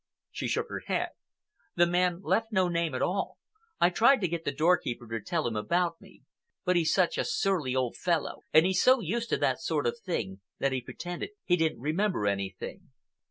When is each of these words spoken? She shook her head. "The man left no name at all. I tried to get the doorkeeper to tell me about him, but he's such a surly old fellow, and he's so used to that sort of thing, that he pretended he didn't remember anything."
She 0.31 0.47
shook 0.47 0.67
her 0.69 0.81
head. 0.87 1.09
"The 1.75 1.85
man 1.85 2.21
left 2.23 2.51
no 2.51 2.67
name 2.69 2.95
at 2.95 3.03
all. 3.03 3.37
I 3.79 3.91
tried 3.91 4.19
to 4.21 4.27
get 4.27 4.43
the 4.45 4.51
doorkeeper 4.51 5.07
to 5.07 5.21
tell 5.21 5.47
me 5.51 5.59
about 5.59 5.97
him, 6.01 6.25
but 6.65 6.75
he's 6.75 6.91
such 6.91 7.19
a 7.19 7.23
surly 7.23 7.75
old 7.75 7.95
fellow, 7.95 8.39
and 8.51 8.65
he's 8.65 8.81
so 8.81 8.99
used 8.99 9.29
to 9.29 9.37
that 9.37 9.61
sort 9.61 9.85
of 9.85 9.99
thing, 9.99 10.41
that 10.57 10.71
he 10.71 10.81
pretended 10.81 11.33
he 11.45 11.55
didn't 11.55 11.81
remember 11.81 12.25
anything." 12.25 12.89